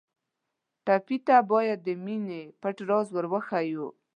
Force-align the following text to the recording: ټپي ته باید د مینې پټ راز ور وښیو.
ټپي 0.85 1.17
ته 1.27 1.35
باید 1.51 1.79
د 1.87 1.89
مینې 2.03 2.41
پټ 2.61 2.77
راز 2.89 3.07
ور 3.13 3.25
وښیو. 3.31 3.87